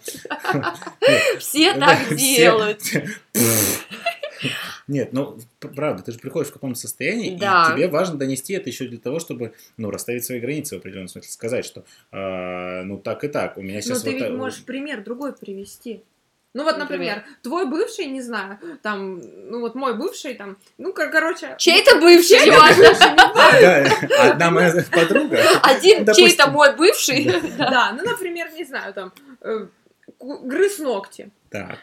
[1.39, 2.81] Все так делают.
[4.87, 7.71] Нет, ну, правда, ты же приходишь в каком-то состоянии, Да.
[7.71, 11.09] и тебе важно донести это еще для того, чтобы, ну, расставить свои границы в определенном
[11.09, 14.15] смысле, сказать, что, э, ну, так и так, у меня Ну, сейчас ты вот...
[14.15, 16.03] ведь та- можешь пример другой привести.
[16.55, 17.17] Ну вот, Например?
[17.17, 21.55] например, твой бывший, не знаю, там, ну вот мой бывший, там, ну, кор- короче...
[21.59, 22.85] Чей-то бывший, неважно.
[22.85, 24.09] бывший, неважно.
[24.09, 27.25] Да, одна моя подруга, Один чей-то мой бывший.
[27.59, 29.67] Да, ну, например, не знаю, там, э,
[30.21, 31.31] грыз ногти.
[31.51, 31.79] так,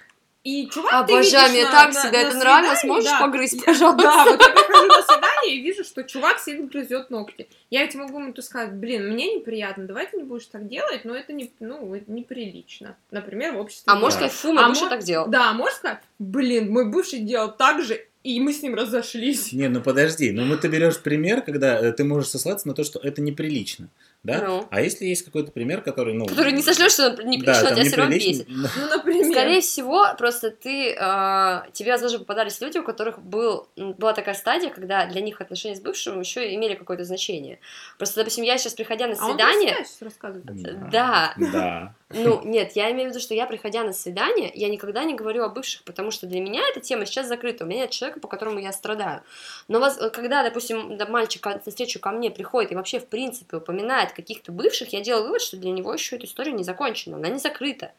[0.45, 2.83] И чувак, ты Обожаю, видишь мне на- так на- всегда на это нравилось.
[2.85, 4.03] Можешь да, погрызть, пожалуйста?
[4.03, 7.47] Да, вот я прихожу на свидание и вижу, что чувак сидит грызет ногти.
[7.71, 11.15] Я ведь могу ему сказать, блин, мне неприятно, давай ты не будешь так делать, но
[11.15, 12.95] это не, ну, это неприлично.
[13.11, 13.91] Например, в обществе.
[13.91, 14.29] А можешь Да.
[14.29, 15.27] сказать, фу, мой А бывший так делал.
[15.27, 19.51] Да, можешь сказать, блин, мой бывший делал так же, и мы с ним разошлись.
[19.51, 22.83] не, ну подожди, ну мы ты берешь пример, когда э, ты можешь сослаться на то,
[22.83, 23.87] что это неприлично,
[24.25, 24.41] да?
[24.41, 24.67] Ну.
[24.71, 26.25] А если есть какой-то пример, который, ну...
[26.25, 28.47] Который не сошлешься, он не да, пришел, там тебя все равно бесит.
[28.49, 29.31] ну, например.
[29.31, 34.71] Скорее всего, просто ты, э, тебе, возможно, попадались люди, у которых был, была такая стадия,
[34.71, 37.59] когда для них отношения с бывшим еще имели какое-то значение.
[37.99, 40.89] Просто, допустим, я сейчас, приходя на А он свидание, себя сейчас рассказывает.
[40.89, 41.33] Да.
[41.37, 41.95] Да.
[42.09, 45.43] Ну, нет, я имею в виду, что я, приходя на свидание, я никогда не говорю
[45.43, 48.27] о бывших, потому что для меня эта тема сейчас закрыта, у меня нет человека, по
[48.27, 49.23] которому я страдаю.
[49.67, 54.11] Но воз- когда, допустим, мальчик на встречу ко мне приходит и вообще, в принципе, упоминает
[54.13, 57.39] каких-то бывших, я делаю вывод, что для него еще эта история не закончена, она не
[57.39, 57.91] закрыта.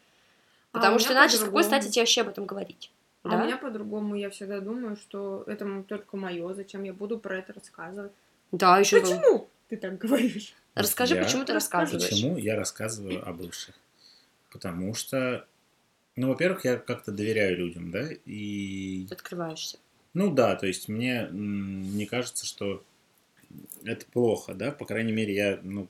[0.72, 2.90] А Потому у что иначе с какой стати тебе вообще об этом говорить?
[3.24, 3.36] А Да?
[3.36, 7.52] у меня по-другому, я всегда думаю, что это только мое, зачем я буду про это
[7.54, 8.12] рассказывать.
[8.52, 10.54] Да, еще Почему ты так говоришь?
[10.76, 12.08] Расскажи, Я- почему ты рассказываешь.
[12.08, 13.74] Почему я рассказываю о бывших?
[14.50, 15.46] Потому что,
[16.16, 19.78] ну, во-первых, я как-то доверяю людям, да, и, Ты открываешься.
[20.14, 22.82] ну, да, то есть мне не кажется, что
[23.84, 25.88] это плохо, да, по крайней мере, я, ну,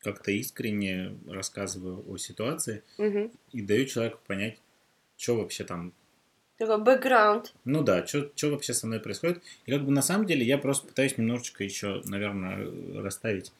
[0.00, 3.30] как-то искренне рассказываю о ситуации Мгм.
[3.52, 4.58] и даю человеку понять,
[5.16, 5.92] что вообще там
[6.58, 7.52] Такой бэкграунд.
[7.64, 9.42] Ну да, что вообще со мной происходит.
[9.66, 13.50] И как бы на самом деле я просто пытаюсь немножечко еще, наверное, расставить,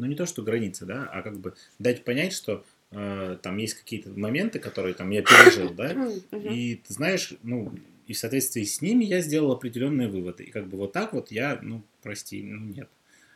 [0.00, 3.74] ну не то что границы, да, а как бы дать понять, что э, там есть
[3.74, 5.92] какие-то моменты, которые там я пережил, да,
[6.32, 7.72] и ты знаешь, ну,
[8.06, 10.42] и в соответствии с ними я сделал определенные выводы.
[10.44, 12.88] И как бы вот так вот я, ну, прости, ну нет.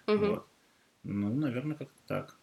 [0.08, 0.26] Мгм.
[0.26, 0.46] Вот.
[1.04, 2.36] Ну, наверное, как-то так.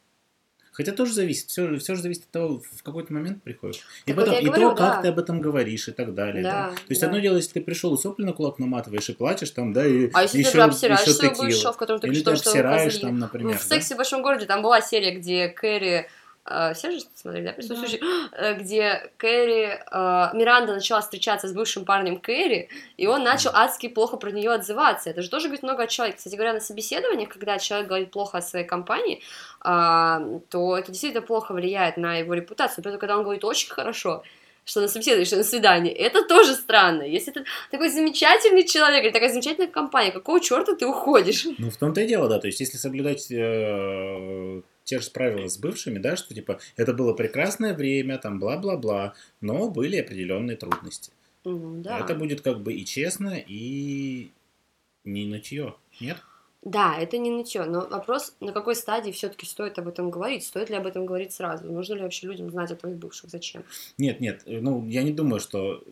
[0.73, 3.81] Хотя тоже зависит, все, все же зависит от того, в какой-то момент приходишь.
[4.05, 5.01] И Так вот потом, я и и говорю, то, как да.
[5.01, 6.41] ты об этом говоришь и так далее.
[6.43, 7.07] Да, Да, То есть да.
[7.07, 10.09] одно дело, если ты пришел и сопли на кулак наматываешь и плачешь там, да, и
[10.13, 11.43] А если еще, ты обсираешь еще текила.
[11.45, 13.01] бывшего, в котором ты Или ты что, что обсираешь козли?
[13.01, 13.53] там, например.
[13.53, 16.07] Ну, в «Сексе в большом городе» там была серия, где Кэрри...
[16.45, 18.01] э, все же смотрели, да, присутствующие?
[18.33, 19.79] Э, Где Кэрри...
[19.91, 24.51] э, Миранда начала встречаться с бывшим парнем Кэрри, и он начал адски плохо про нее
[24.51, 25.09] отзываться.
[25.09, 26.17] Это же тоже говорит много о человеке.
[26.17, 29.21] Кстати говоря, на собеседованиях, когда человек говорит плохо о своей компании,
[29.59, 32.83] а, то это действительно плохо влияет на его репутацию.
[32.83, 34.23] Поэтому, когда он говорит очень хорошо,
[34.63, 37.03] что на собеседовании, что на свидании, это тоже странно.
[37.03, 41.45] Если ты такой замечательный человек или такая замечательная компания, какого черта ты уходишь?
[41.57, 42.39] Ну, в том-то и дело, да.
[42.39, 47.13] То есть, если соблюдать э, те же правила с бывшими, да, что типа это было
[47.13, 51.13] прекрасное время, там бла-бла-бла, но были определенные трудности.
[51.45, 51.99] Ну, да.
[51.99, 54.31] Это будет как бы и честно, и
[55.05, 55.75] не нытье.
[56.01, 56.17] Нет?
[56.61, 60.69] Да, это не нытье, но вопрос, на какой стадии все-таки стоит об этом говорить, стоит
[60.69, 63.63] ли об этом говорить сразу, нужно ли вообще людям знать о твоих бывших, зачем?
[63.97, 65.83] Нет, нет, э, ну, я не думаю, что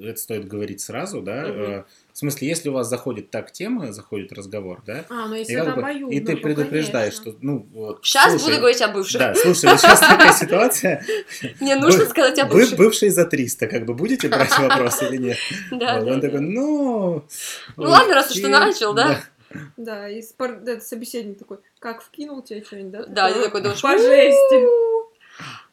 [0.00, 1.44] это стоит говорить сразу, да.
[1.46, 1.82] Э,
[2.12, 5.56] В смысле, если у вас заходит так тема, заходит разговор, да, А, ну если и,
[5.56, 7.32] это бы- обоюдно, и ты то, предупреждаешь, конечно.
[7.32, 8.00] что, ну, вот.
[8.04, 9.20] Сейчас слушай, буду говорить о бывших.
[9.20, 11.04] Да, слушай, вот сейчас такая ситуация.
[11.60, 12.78] Мне нужно сказать о Вы бывших.
[12.78, 15.36] бывшие за 300, как бы будете брать вопрос или нет?
[15.70, 16.28] Да, да, Он да.
[16.28, 17.24] такой, ну...
[17.76, 19.20] Ну ладно, раз уж ты начал, да?
[19.76, 23.06] Да, и спор- да, собеседник такой, как вкинул тебе что-нибудь, да?
[23.06, 24.87] Да, ты такой думаешь, По жести.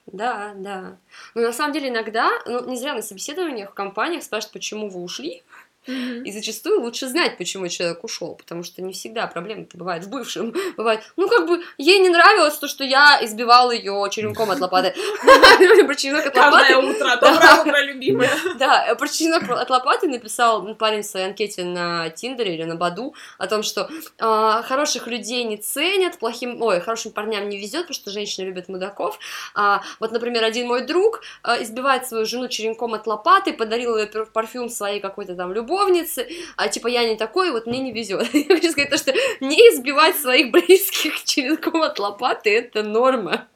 [0.05, 0.97] Да, да.
[1.33, 5.01] Но на самом деле иногда, ну, не зря на собеседованиях в компаниях спрашивают, почему вы
[5.01, 5.43] ушли,
[5.87, 10.53] И зачастую лучше знать, почему человек ушел, потому что не всегда проблемы-то бывают в бывшем.
[10.77, 14.93] Бывает, ну, как бы, ей не нравилось то, что я избивал ее черенком от лопаты.
[15.85, 16.95] Про черенок от Каждое лопаты.
[16.95, 18.29] утро, доброе утро, любимая.
[18.57, 23.15] Да, про черенок от лопаты написал парень в своей анкете на Тиндере или на Баду
[23.37, 27.93] о том, что а, хороших людей не ценят, плохим, ой, хорошим парням не везет, потому
[27.93, 29.19] что женщины любят мудаков.
[29.53, 34.07] А, вот, например, один мой друг а, избивает свою жену черенком от лопаты, подарил ей
[34.07, 38.27] парфюм своей какой-то там любовнице, а типа я не такой, вот мне не везет.
[38.33, 43.47] Я хочу сказать то, что не избивать своих близких черенком от лопаты это норма.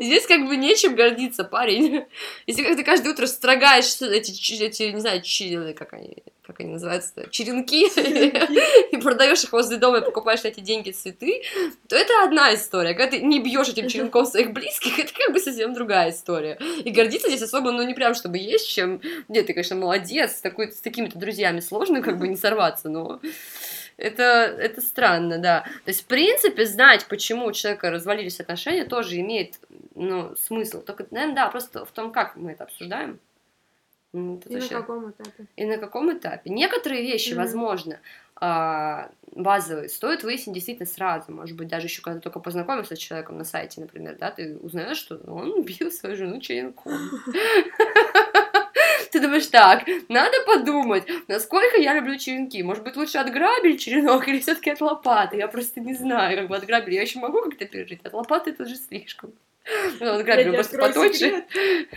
[0.00, 2.04] Здесь как бы нечем гордиться, парень.
[2.46, 6.70] Если как ты каждое утро строгаешь эти, эти не знаю, чи- как они, как они
[6.70, 7.86] называются, черенки,
[8.92, 11.42] и продаешь их возле дома и покупаешь на эти деньги цветы,
[11.88, 12.94] то это одна история.
[12.94, 16.58] Когда ты не бьешь этим черенком своих близких, это как бы совсем другая история.
[16.84, 19.00] И гордиться здесь особо, ну, не прям чтобы есть чем.
[19.28, 23.20] Нет, ты, конечно, молодец, с, такой, с такими-то друзьями сложно как бы не сорваться, но
[23.96, 25.62] это, это странно, да.
[25.84, 29.58] То есть, в принципе, знать, почему у человека развалились отношения, тоже имеет
[29.94, 30.82] ну, смысл.
[30.82, 33.18] Только, наверное, да, просто в том, как мы это обсуждаем.
[34.14, 35.46] Ну, И на вообще- каком этапе?
[35.56, 36.48] и на каком этапе.
[36.50, 37.42] Некоторые вещи, Мгм.
[37.42, 37.98] возможно,
[38.36, 41.32] а, базовые, стоит выяснить действительно сразу.
[41.32, 44.56] Может быть, даже еще когда ты только познакомился с человеком на сайте, например, да, ты
[44.58, 46.92] узнаешь, что он бил свою жену черенком.
[49.12, 52.60] Ты думаешь, так, надо подумать, насколько я люблю черенки.
[52.64, 55.36] Может быть, лучше от грабель черенок или все-таки от лопаты?
[55.36, 58.04] Я просто не знаю, как бы от грабеля я еще могу как-то пережить.
[58.04, 59.32] От лопаты это уже слишком.
[60.00, 61.44] Ну, от Я грабеля тебе просто секрет.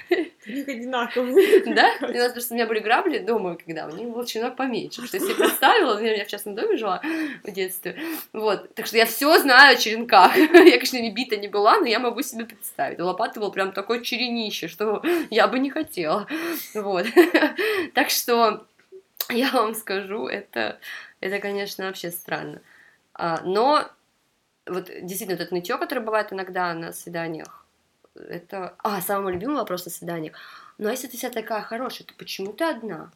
[0.47, 1.63] У них одинаковые.
[1.75, 1.91] Да?
[2.01, 5.06] У нас просто у меня были грабли дома, когда у них был черенок поменьше.
[5.06, 7.01] Что я себе представила, например, я в частном доме жила
[7.43, 7.99] в детстве.
[8.32, 8.73] Вот.
[8.75, 10.36] Так что я все знаю о черенках.
[10.38, 12.99] Я, конечно, не бита не была, но я могу себе представить.
[12.99, 16.27] У лопаты был прям такой черенище, что я бы не хотела.
[16.73, 17.06] Вот.
[17.93, 18.65] Так что
[19.30, 20.80] я вам скажу, это,
[21.19, 22.62] это конечно, вообще странно.
[23.13, 23.89] А, Но
[24.67, 27.65] вот действительно, это нытье, которое бывает иногда на свиданиях,
[28.15, 28.75] это...
[28.80, 30.36] А, самый любимый вопрос на свиданиях.
[30.77, 33.12] Ну, а если ты вся такая хорошая, то почему ты одна?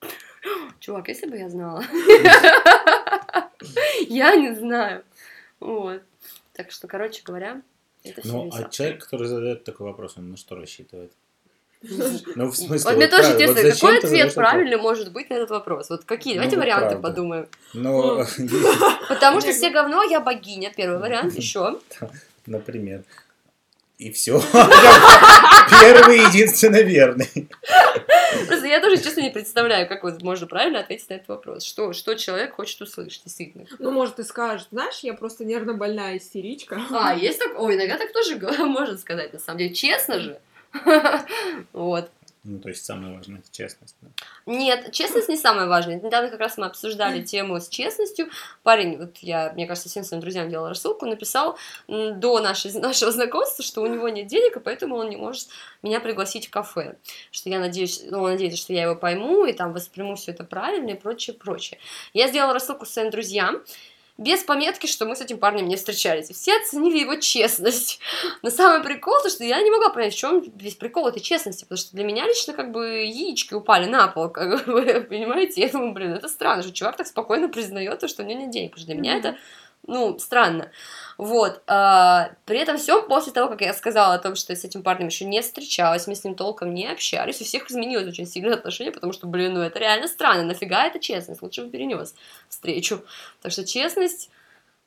[0.80, 1.84] Чувак, если бы я знала.
[4.08, 5.04] Я не знаю.
[5.60, 6.02] Вот.
[6.52, 7.62] Так что, короче говоря,
[8.04, 11.12] это все Ну, а человек, который задает такой вопрос, он на что рассчитывает?
[12.34, 15.90] Ну, в смысле, Вот мне тоже интересно, какой ответ правильный может быть на этот вопрос?
[15.90, 16.34] Вот какие?
[16.34, 17.46] Ну, Давайте варианты подумаем.
[17.74, 18.24] Ну,
[19.08, 20.72] Потому что все говно, я богиня.
[20.76, 21.34] Первый вариант.
[21.36, 21.78] Еще.
[22.46, 23.02] например.
[23.98, 24.38] И все.
[25.80, 27.48] Первый единственно верный.
[28.46, 31.64] Просто я тоже, честно, не представляю, как вот можно правильно ответить на этот вопрос.
[31.64, 33.64] Что, что человек хочет услышать, действительно.
[33.78, 36.78] Ну, может, и скажет, знаешь, я просто нервно больная истеричка.
[36.90, 37.58] А, есть так?
[37.58, 39.74] Ой, иногда так тоже можно сказать, на самом деле.
[39.74, 40.38] Честно же.
[41.72, 42.10] Вот.
[42.48, 43.96] Ну, то есть самое важное это честность.
[44.00, 44.08] да.
[44.46, 46.00] Нет, честность не самое важное.
[46.00, 48.28] Недавно как раз мы обсуждали тему с честностью.
[48.62, 51.58] Парень, вот я, мне кажется, всем своим друзьям делала рассылку, написал
[51.88, 55.48] до нашей, нашего знакомства, что у него нет денег, и поэтому он не может
[55.82, 56.96] меня пригласить в кафе.
[57.32, 60.44] Что я надеюсь, ну, он надеется, что я его пойму, и там восприму все это
[60.44, 61.80] правильно и прочее, прочее.
[62.14, 63.62] Я сделала рассылку своим друзьям,
[64.18, 66.30] без пометки, что мы с этим парнем не встречались.
[66.30, 68.00] И все оценили его честность.
[68.42, 71.64] Но самый прикол, то, что я не могла понять, в чем весь прикол этой честности,
[71.64, 75.60] потому что для меня лично как бы яички упали на пол, как бы, понимаете?
[75.60, 78.50] Я думаю, блин, это странно, что чувак так спокойно признает, то, что у него нет
[78.50, 79.36] денег, потому что для меня это
[79.86, 80.70] ну, странно.
[81.18, 81.62] Вот.
[81.66, 85.08] а, при этом всем после того, как я сказала о том, что с этим парнем
[85.08, 88.92] еще не встречалась, мы с ним толком не общались, у всех изменилось очень сильно отношение,
[88.92, 90.42] потому что, блин, ну это реально странно.
[90.42, 91.42] Нафига это честность?
[91.42, 92.14] Лучше бы перенес
[92.48, 93.02] встречу.
[93.40, 94.30] Так что честность,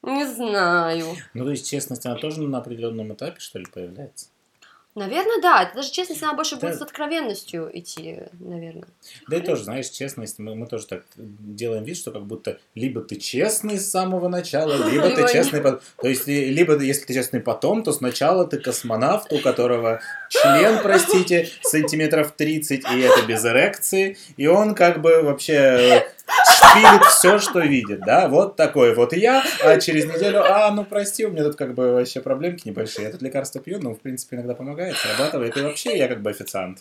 [0.02, 1.06] не знаю.
[1.34, 4.28] Ну, то есть честность, она тоже на определенном этапе, что ли, появляется?
[5.00, 5.64] Наверное, да.
[5.64, 6.68] Это даже честность, она больше Да.
[6.68, 8.84] будет с откровенностью идти, наверное.
[9.28, 13.02] Да и тоже, знаешь, честность, мы, мы тоже так делаем вид, что как будто либо
[13.02, 15.80] ты честный с самого начала, либо ты честный потом.
[16.02, 20.80] То есть, и- либо если ты честный потом, то сначала ты космонавт, у которого член,
[20.84, 26.06] простите, сантиметров 30, и это без эрекции, и он как бы вообще
[26.60, 31.26] шпилит все, что видит, да, вот такой вот я, а через неделю, а, ну прости,
[31.26, 34.36] у меня тут как бы вообще проблемки небольшие, я тут лекарство пью, ну, в принципе,
[34.36, 36.80] иногда помогает, срабатывает, и вообще я как бы официант.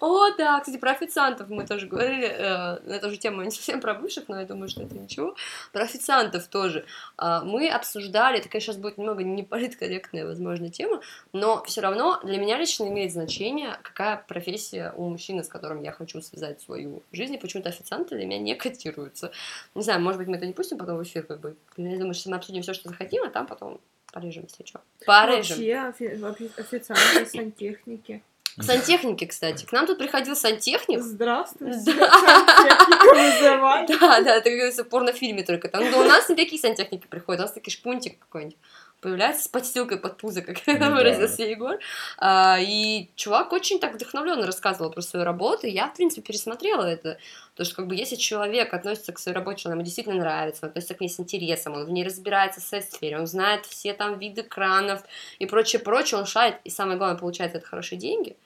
[0.00, 3.80] О, да, кстати, про официантов мы тоже говорили, э, на эту же тему, не совсем
[3.80, 5.34] про бывших, но я думаю, что это ничего.
[5.72, 6.84] Про официантов тоже.
[7.16, 11.00] А, мы обсуждали, это, конечно, сейчас будет немного неполиткорректная, возможно, тема,
[11.32, 15.92] но все равно для меня лично имеет значение, какая профессия у мужчины, с которым я
[15.92, 19.32] хочу связать свою жизнь, и почему-то официанты для меня не котируются.
[19.74, 21.56] Не знаю, может быть, мы это не пустим потом в эфир, как бы.
[21.76, 23.80] Я думаю, что мы обсудим все, что захотим, а там потом
[24.12, 24.80] порежем, если что.
[25.06, 25.56] Порежем.
[25.56, 28.22] Вообще, офи- официанты, сантехники.
[28.60, 29.64] Сантехники, кстати.
[29.64, 31.00] К нам тут приходил сантехник.
[31.00, 31.94] Здравствуйте.
[31.94, 32.10] Да.
[33.86, 35.68] Да, да, как говорится, в порнофильме только.
[35.68, 38.56] Там, да у нас не такие сантехники приходят, у нас такие шпунтик какой-нибудь
[39.00, 40.90] появляется с подстилкой под пузо, как Ну да.
[40.90, 41.78] выразился Егор.
[42.18, 46.84] А, и чувак очень так вдохновленно рассказывал про свою работу, и я, в принципе, пересмотрела
[46.84, 47.18] это.
[47.54, 50.68] То, что, как бы, если человек относится к своей работе, она ему действительно нравится, он
[50.70, 53.92] относится к ней с интересом, он в ней разбирается в своей сфере, он знает все
[53.94, 55.02] там виды кранов
[55.38, 58.36] и прочее, прочее, он шарит, и самое главное, получает это хорошие деньги,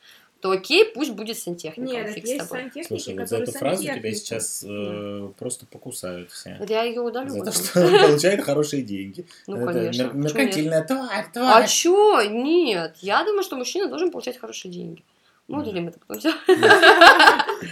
[0.42, 2.62] то окей, пусть будет сантехником, Нет, фиг с есть тобой.
[2.64, 6.56] сантехники, Слушай, вот за эту фразу тебя сейчас э, просто покусают все.
[6.58, 7.30] Вот я ее удалю.
[7.30, 9.24] За то, что он получает хорошие деньги.
[9.46, 10.02] Ну, Это конечно.
[10.02, 11.68] мер- меркантильная тварь, А тварь.
[11.68, 12.20] чё?
[12.28, 12.96] Нет.
[13.00, 15.04] Я думаю, что мужчина должен получать хорошие деньги.
[15.48, 15.62] Мы Мгм.
[15.68, 16.32] удалим это потом все.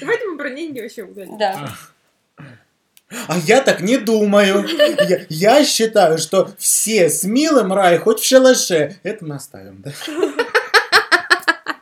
[0.01, 1.39] Давайте мы про деньги вообще удалим.
[1.39, 1.71] Да.
[3.27, 4.65] А я так не думаю.
[5.09, 8.97] Я, я считаю, что все с милым рай, хоть в шалаше.
[9.03, 9.93] Это мы оставим, да?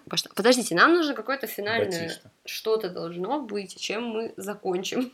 [0.09, 0.31] Пошла.
[0.35, 2.31] Подождите, нам нужно какое-то финальное Батишка.
[2.45, 5.13] что-то должно быть, чем мы закончим.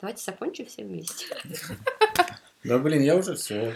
[0.00, 1.26] Давайте закончим все вместе.
[2.64, 3.74] Да блин, я уже все.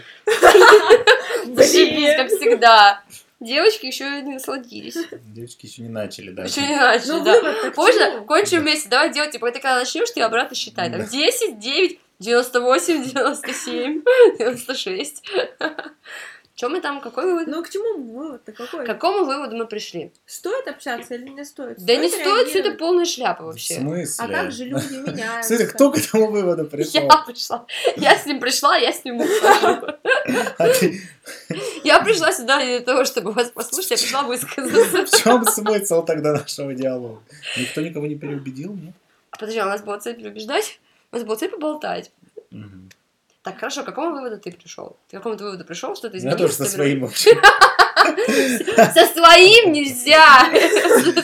[1.45, 3.03] Зашибись, как всегда.
[3.39, 4.97] Девочки еще не насладились.
[5.11, 6.45] Девочки еще не начали, да.
[6.45, 7.39] Еще не начали, Ну, да.
[7.39, 8.21] вывод Можно?
[8.21, 8.89] Кончим вместе.
[8.89, 10.89] Давай делать, типа, ты когда начнешь, ты обратно считай.
[10.89, 11.07] Там Да.
[11.07, 14.01] 10, 9, 98, 97,
[14.39, 15.23] 96.
[16.57, 17.45] Чем мы там, какой вывод?
[17.45, 18.83] Ну, к чему вывод-то какой?
[18.83, 20.11] К какому выводу мы пришли?
[20.25, 21.77] Стоит общаться или не стоит?
[21.77, 23.75] Да не стоит, все это полная шляпа В вообще.
[23.75, 24.25] смысле?
[24.25, 25.49] А как же люди меняются?
[25.55, 27.03] Смотри, кто к этому выводу пришел?
[27.03, 27.65] Я пришла.
[27.95, 29.85] Я с ним пришла, я с ним ухожу.
[30.57, 30.67] А
[31.83, 35.05] Я пришла сюда не для того, чтобы вас послушать, я пришла высказаться.
[35.05, 37.21] в чем смысл тогда нашего диалога?
[37.55, 38.95] Никто никого не переубедил, нет?
[39.29, 40.79] Подожди, а у нас была цель переубеждать?
[41.11, 42.09] У нас была цель поболтать.
[43.47, 44.97] Так, хорошо, к какому выводу ты пришел?
[45.09, 46.43] Ты к какому выводу пришел, что ты Я изменился?
[46.43, 47.31] тоже со своим вообще.
[48.93, 50.49] Со своим нельзя!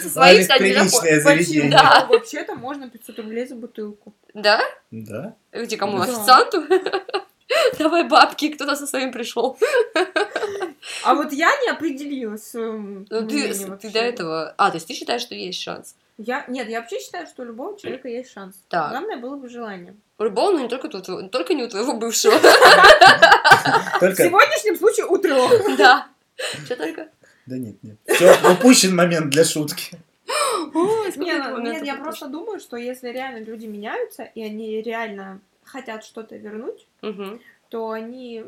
[0.01, 0.79] Со своим, кстати, нельзя.
[0.79, 1.71] приличное заведение.
[1.71, 2.05] Да.
[2.09, 4.13] Вообще-то можно 500 рублей за бутылку.
[4.33, 4.61] Да?
[4.91, 5.35] Да?
[5.51, 6.01] Где кому?
[6.01, 6.63] Официанту?
[7.79, 9.57] Давай бабки, кто-то со своим пришел.
[11.03, 14.53] А вот я не определилась Ну, ты, ты до этого...
[14.57, 15.95] А, то есть ты считаешь, что есть шанс?
[16.17, 16.45] Я...
[16.47, 18.55] Нет, я вообще считаю, что у любого человека есть шанс.
[18.69, 18.91] Так.
[18.91, 19.95] Главное было бы желание.
[20.19, 22.35] У любого, но не только, у твоего- только не у твоего бывшего.
[22.37, 25.77] В сегодняшнем случае у трех.
[25.77, 26.07] Да.
[26.65, 27.09] Что только?
[27.45, 27.97] Да нет, нет.
[28.05, 29.97] Все, упущен момент для шутки.
[30.73, 35.41] Ой, сколько Нет, нет, я просто думаю, что если реально люди меняются, и они реально
[35.63, 36.87] хотят что-то вернуть,
[37.69, 38.45] то они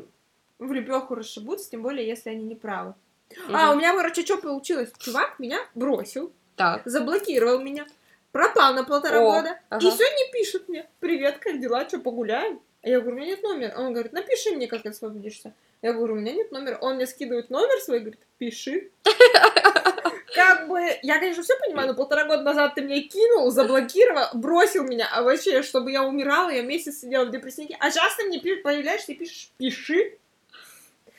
[0.58, 2.94] в лепеху расшибутся, тем более, если они не правы.
[3.30, 3.56] Мгм.
[3.56, 4.92] А, у меня, короче, что получилось?
[4.98, 6.82] Чувак меня бросил, Так.
[6.84, 7.86] заблокировал меня,
[8.32, 9.86] пропал на полтора О, года, ага.
[9.86, 12.60] и сегодня пишет мне, привет, как дела, что, погуляем?
[12.82, 13.74] А я говорю, у меня нет номера.
[13.78, 15.52] Он говорит, напиши мне, как освободишься.
[15.82, 16.78] Я говорю, у меня нет номера.
[16.80, 18.90] Он мне скидывает номер свой, говорит, пиши.
[20.34, 24.84] Как бы, я, конечно, все понимаю, но полтора года назад ты меня кинул, заблокировал, бросил
[24.84, 27.76] меня, а вообще, чтобы я умирала, я месяц сидела в депресснике.
[27.80, 30.18] А сейчас ты мне появляешься и пишешь, пиши.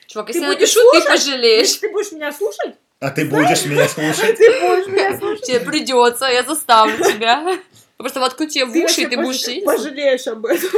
[0.08, 1.08] Чувак, Ты если я будешь напишу, ты слушать?
[1.08, 1.68] пожалеешь.
[1.68, 4.36] Если ты будешь меня слушать, А ты будешь меня слушать?
[4.38, 5.44] ты будешь меня слушать.
[5.44, 7.42] Тебе придется, я заставлю тебя.
[7.50, 7.58] Я
[7.98, 10.70] Просто воткну тебе в Ты уши, и ты будешь пожалеешь об этом.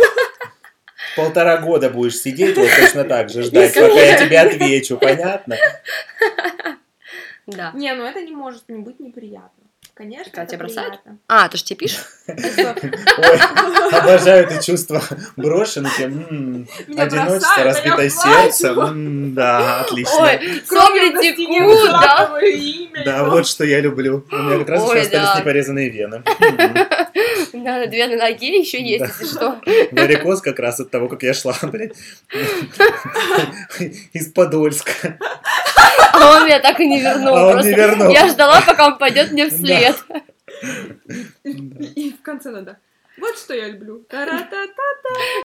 [1.16, 5.56] Полтора года будешь сидеть вот точно так же, ждать, пока я тебе отвечу, понятно?
[7.46, 7.72] Да.
[7.74, 9.59] Не, ну это не может не быть неприятно.
[10.00, 10.88] Конечно, Когда это тебя бросают?
[11.02, 11.18] приятно.
[11.28, 12.06] А, ты же тебе пишешь?
[12.26, 13.40] Ой,
[13.92, 15.02] обожаю это чувство
[15.36, 16.04] брошенки.
[16.98, 18.74] Одиночество, а разбитое сердце.
[18.74, 20.16] Да, отлично.
[20.22, 22.40] Ой, стене текут, да?
[23.04, 24.24] Да, вот что я люблю.
[24.32, 26.22] У меня как раз еще остались непорезанные вены.
[27.64, 29.06] Да, две на ноге еще есть, Да.
[29.06, 29.60] если что.
[29.92, 31.96] Варикоз как раз от того, как я шла, блядь.
[34.12, 35.18] Из Подольска.
[36.12, 37.36] А он меня так и не вернул.
[37.36, 38.10] А он не вернул.
[38.10, 39.96] Я ждала, пока он пойдет мне вслед.
[41.42, 42.78] И в конце надо.
[43.18, 44.00] Вот что я люблю.
[44.08, 45.42] Та-ра-та-та.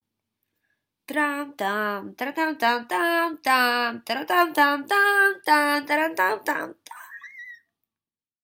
[1.08, 6.74] Трам-там, тара-там-там-там-там, тара-там-там-там-там, тара-там-там-там.